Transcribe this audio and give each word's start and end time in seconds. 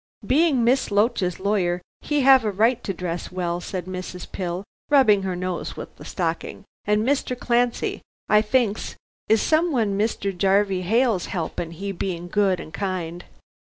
"Being 0.25 0.63
Miss 0.63 0.89
Loach's 0.89 1.39
lawyer, 1.39 1.79
he 2.01 2.21
have 2.21 2.43
a 2.43 2.49
right 2.49 2.83
to 2.85 2.91
dress 2.91 3.31
well," 3.31 3.61
said 3.61 3.85
Mrs. 3.85 4.31
Pill, 4.31 4.63
rubbing 4.89 5.21
her 5.21 5.35
nose 5.35 5.77
with 5.77 5.95
the 5.97 6.05
stocking, 6.05 6.63
"and 6.85 7.05
Mr. 7.07 7.37
Clancy, 7.39 8.01
I 8.27 8.41
thinks, 8.41 8.95
is 9.29 9.43
someone 9.43 9.99
Mr. 9.99 10.35
Jarvey 10.35 10.81
Hale's 10.81 11.27
helpin', 11.27 11.69
he 11.69 11.91
being 11.91 12.29
good 12.29 12.59
and 12.59 12.73
kind." 12.73 13.25